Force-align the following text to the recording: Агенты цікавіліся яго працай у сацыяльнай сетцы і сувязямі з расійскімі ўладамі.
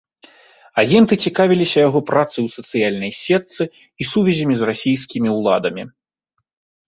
Агенты 0.83 1.13
цікавіліся 1.27 1.77
яго 1.87 1.99
працай 2.09 2.41
у 2.47 2.47
сацыяльнай 2.55 3.11
сетцы 3.23 3.63
і 3.73 4.03
сувязямі 4.13 4.55
з 4.61 4.69
расійскімі 4.73 5.29
ўладамі. 5.37 5.83